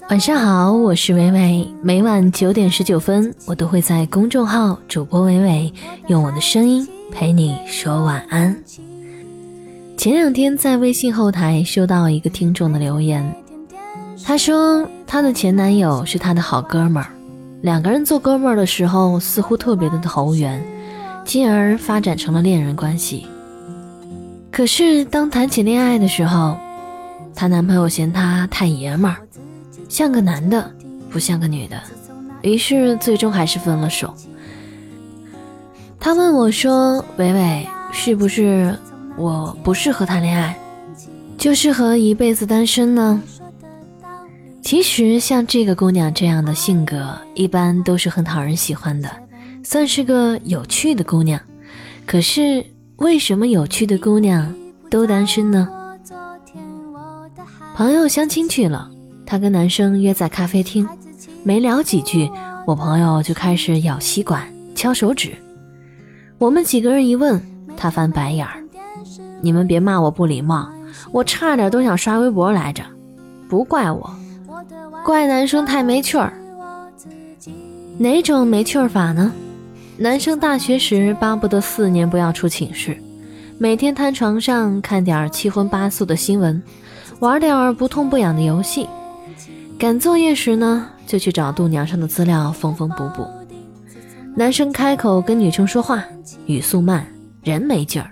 [0.00, 1.68] 晚上好，我是伟伟。
[1.82, 5.72] 每晚九点十九分，我都会在公众号主播伟伟
[6.08, 8.56] 用我的声音陪你说晚安。
[9.96, 13.24] 前两天在微信后台收到一个听众的留言，
[14.24, 17.08] 他说他的前男友是他的好哥们儿，
[17.60, 20.62] 两个人做哥们儿的时候似乎特别的投缘，
[21.24, 23.26] 进而发展成了恋人关系。
[24.50, 26.56] 可是当谈起恋爱的时候，
[27.34, 29.16] 她男朋友嫌她太爷们儿。
[29.92, 30.74] 像个男的，
[31.10, 31.78] 不像个女的，
[32.40, 34.14] 于是最终还是分了手。
[36.00, 38.74] 他问我说：“伟伟，是不是
[39.18, 40.58] 我不适合谈恋爱，
[41.36, 43.22] 就适合一辈子单身呢？”
[44.64, 49.10] 其实像这个姑娘这样的性格，一般都是很讨人喜欢的，
[49.62, 51.38] 算是个有趣的姑娘。
[52.06, 52.64] 可是
[52.96, 54.54] 为什么有趣的姑娘
[54.88, 55.68] 都单身呢？
[57.76, 58.88] 朋友相亲去了。
[59.32, 60.86] 他跟男生约在咖啡厅，
[61.42, 62.30] 没聊几句，
[62.66, 65.34] 我朋友就开始咬吸管、敲手指。
[66.36, 67.40] 我们几个人一问，
[67.74, 68.62] 他翻白眼儿
[69.40, 70.70] ：“你们别骂我不礼貌，
[71.12, 72.82] 我差点都想刷微博来着，
[73.48, 74.14] 不怪我，
[75.02, 76.30] 怪男生太没趣儿。
[77.96, 79.32] 哪种没趣儿法呢？
[79.96, 82.94] 男生大学时巴不得四年不要出寝室，
[83.56, 86.62] 每天瘫床上看点七荤八素的新闻，
[87.20, 88.86] 玩点不痛不痒的游戏。”
[89.78, 93.26] 赶作业时呢，就去找度娘上的资料缝缝补补。
[94.34, 96.02] 男生开口跟女生说话，
[96.46, 97.06] 语速慢，
[97.42, 98.10] 人没劲儿。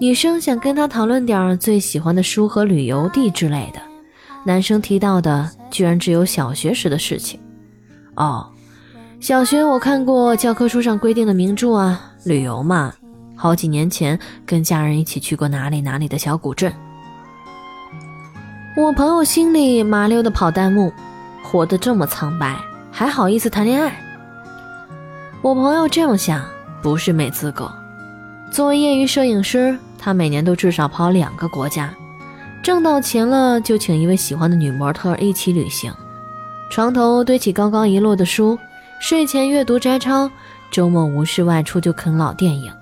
[0.00, 3.80] 女生想跟他讨论点最喜欢的书和旅游地之类的，
[4.44, 7.38] 男生提到的居然只有小学时的事情。
[8.16, 8.48] 哦，
[9.20, 12.92] 小学我看过教科书上规定的名著啊，旅游嘛，
[13.36, 16.72] 好几年前跟家人一起去过哪里哪里的小古镇。
[18.76, 20.92] 我朋友心里麻溜的跑弹幕，
[21.44, 22.58] 活得这么苍白，
[22.90, 23.94] 还好意思谈恋爱？
[25.42, 26.44] 我朋友这样想，
[26.82, 27.70] 不是没资格。
[28.50, 31.94] 作为业余摄影师，他每年都至少跑两个国家，
[32.64, 35.94] 挣到钱了就请一位喜欢的女模特一起旅行，
[36.68, 38.58] 床头堆起高高一摞的书，
[38.98, 40.28] 睡前阅读摘抄，
[40.72, 42.72] 周末无事外出就啃老电影，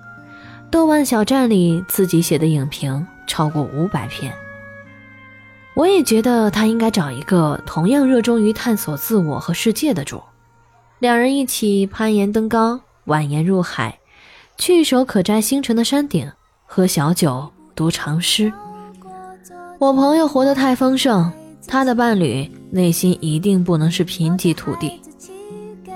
[0.71, 4.33] 豆瓣小站里自己写的影评超过五百篇。
[5.75, 10.21] 我也觉得他应该找一个同样热衷于探索自我和世界的主，
[10.99, 13.97] 两人一起攀岩登高，蜿蜒入海，
[14.55, 16.31] 去一手可摘星辰的山顶，
[16.65, 18.53] 喝小酒，读长诗。
[19.79, 21.31] 我朋友活得太丰盛，
[21.67, 25.01] 他的伴侣内心一定不能是贫瘠土地。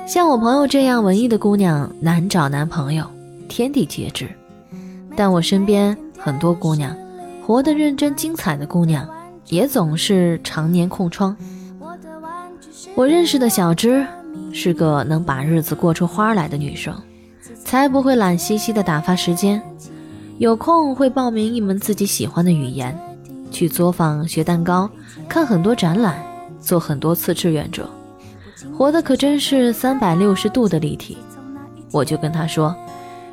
[0.07, 3.05] 像我朋友这样文艺的姑娘难找男朋友，
[3.47, 4.27] 天地皆知。
[5.15, 6.95] 但我身边很多姑娘，
[7.45, 9.07] 活得认真精彩的姑娘。
[9.49, 11.35] 也总是常年空窗。
[12.95, 14.05] 我认识的小芝
[14.51, 16.93] 是个能把日子过出花来的女生，
[17.63, 19.61] 才不会懒兮兮的打发时间。
[20.37, 22.97] 有空会报名一门自己喜欢的语言，
[23.51, 24.89] 去作坊学蛋糕，
[25.27, 26.23] 看很多展览，
[26.59, 27.89] 做很多次志愿者，
[28.77, 31.17] 活的可真是三百六十度的立体。
[31.91, 32.75] 我就跟她说，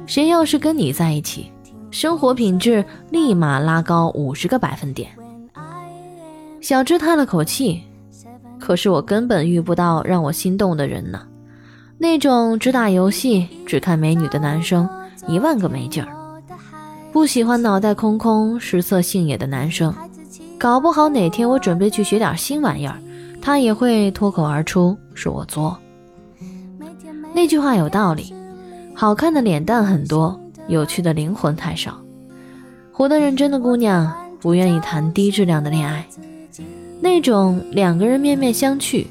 [0.06, 1.50] 谁要是跟你在一起，
[1.90, 5.10] 生活品质立马拉高五十个百分点。
[6.64, 7.82] 小芝叹了口气，
[8.58, 11.20] 可是我根本遇不到让我心动的人呢。
[11.98, 14.88] 那种只打游戏、只看美女的男生，
[15.28, 16.08] 一万个没劲儿。
[17.12, 19.94] 不喜欢脑袋空空、食色性也的男生，
[20.56, 22.96] 搞不好哪天我准备去学点新玩意儿，
[23.42, 25.76] 他也会脱口而出说我作。
[27.34, 28.34] 那句话有道理，
[28.94, 31.94] 好看的脸蛋很多，有趣的灵魂太少。
[32.90, 34.10] 活得认真的姑娘
[34.40, 36.02] 不愿意谈低质量的恋爱。
[37.04, 39.06] 那种两个人面面相觑，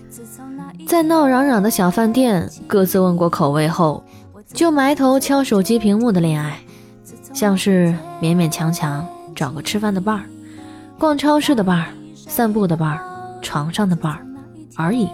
[0.87, 4.03] 在闹嚷嚷的小饭店各自问过口味后，
[4.51, 6.57] 就埋头敲手机屏幕的恋爱，
[7.35, 10.23] 像是勉勉强强找个吃饭的伴儿、
[10.97, 14.25] 逛超市的伴儿、散步的伴儿、床上的伴儿
[14.75, 15.07] 而已。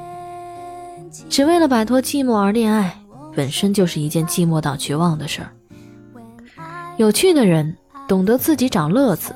[1.28, 2.98] 只为了摆脱寂寞而恋爱，
[3.36, 5.50] 本身就是一件寂寞到绝望的事儿。
[6.96, 7.76] 有趣的人
[8.08, 9.36] 懂得自己找乐子。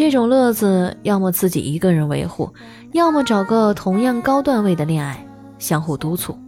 [0.00, 2.54] 这种乐子，要么自己一个人维护，
[2.92, 5.22] 要么找个同样高段位的恋爱，
[5.58, 6.38] 相互督促。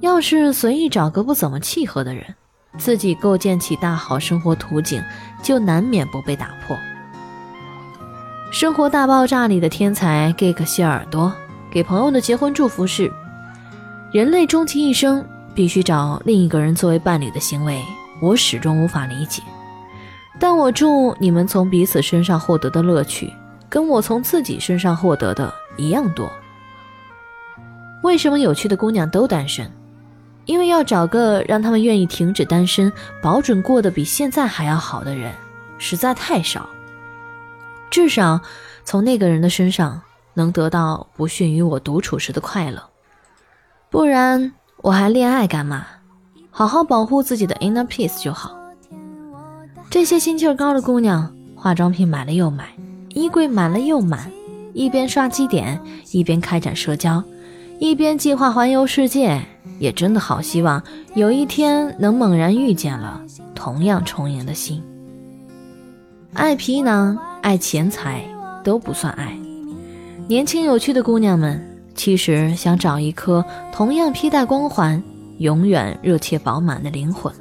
[0.00, 2.24] 要是随意找个不怎么契合的人，
[2.76, 5.00] 自己构建起大好生活图景，
[5.44, 6.76] 就难免不被打破。
[8.50, 11.32] 《生活大爆炸》里的天才 Gek 谢耳朵
[11.70, 13.08] 给朋友的结婚祝福是：
[14.12, 15.24] 人类终其一生
[15.54, 17.80] 必须找另一个人作为伴侣的行为，
[18.20, 19.40] 我始终无法理解。
[20.40, 23.30] 但我祝你们从彼此身上获得的乐趣，
[23.68, 26.32] 跟我从自己身上获得的一样多。
[28.02, 29.70] 为什么有趣的姑娘都单身？
[30.46, 32.90] 因为要找个让他们愿意停止单身、
[33.22, 35.32] 保准过得比现在还要好的人，
[35.76, 36.66] 实在太少。
[37.90, 38.40] 至少
[38.82, 40.00] 从那个人的身上
[40.32, 42.82] 能得到不逊于我独处时的快乐。
[43.90, 45.86] 不然我还恋爱干嘛？
[46.50, 48.58] 好好保护自己的 inner peace 就好。
[49.90, 52.68] 这些心气儿高的姑娘，化妆品买了又买，
[53.08, 54.30] 衣柜满了又满，
[54.72, 55.80] 一边刷机点，
[56.12, 57.20] 一边开展社交。
[57.80, 59.42] 一边计划环游世界，
[59.80, 60.80] 也真的好希望
[61.14, 63.20] 有一天能猛然遇见了
[63.52, 64.80] 同样充盈的心。
[66.34, 68.22] 爱皮囊、爱钱财
[68.62, 69.36] 都不算爱。
[70.28, 71.60] 年轻有趣的姑娘们，
[71.96, 75.02] 其实想找一颗同样披戴光环、
[75.38, 77.32] 永远热切饱满的灵魂。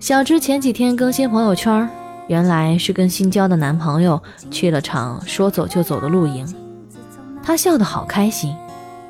[0.00, 1.88] 小芝前几天更新朋友圈，
[2.28, 6.46] 原来是跟新交的男朋友去了场说走就走的露营。
[7.42, 8.54] 他笑得好开心，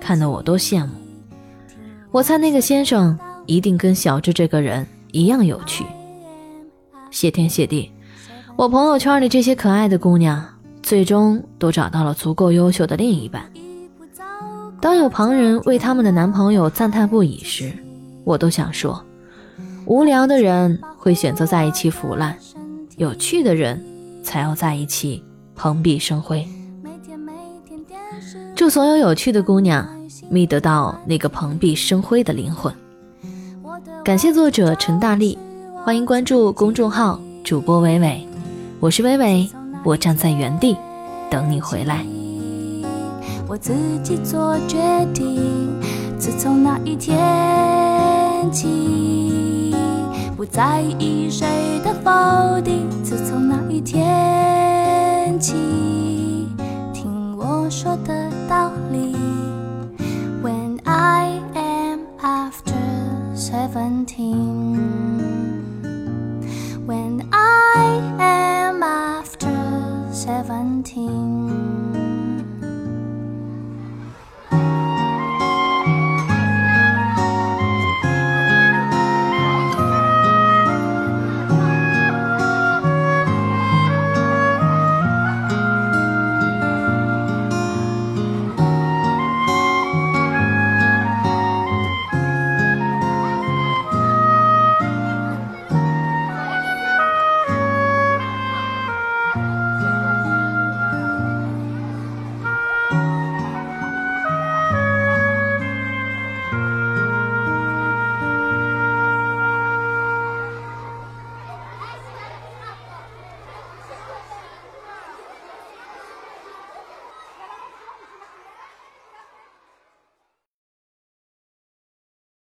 [0.01, 0.93] 看得我都羡慕。
[2.11, 5.85] 我猜那个先生一定跟小智这个人一样有趣。
[7.11, 7.93] 谢天谢地，
[8.57, 10.43] 我朋友圈里这些可爱的姑娘，
[10.83, 13.43] 最终都找到了足够优秀的另一半。
[14.81, 17.73] 当有旁人为他们的男朋友赞叹不已时，
[18.25, 19.05] 我都想说：
[19.89, 22.37] 无聊的人会选择在一起腐烂，
[22.99, 23.83] 有趣的人
[24.23, 25.25] 才要在一起
[25.57, 26.47] 蓬荜生辉。
[28.55, 29.89] 祝所有有趣的姑娘
[30.29, 32.71] 觅得到那个蓬荜生辉的灵魂。
[34.05, 35.39] 感谢作者陈大力，
[35.83, 38.29] 欢迎关注公众号主播伟伟，
[38.81, 39.49] 我是伟伟，
[39.85, 40.77] 我站在原地
[41.31, 42.05] 等你回来。
[43.47, 44.77] 我自己做决
[45.15, 45.71] 定，
[46.19, 47.17] 自从那一天
[48.53, 49.28] 起，
[50.39, 55.53] 不在意谁的否定自从那一天起
[56.95, 59.17] 听我说的道理
[60.41, 62.73] when i am after
[63.35, 64.78] seventeen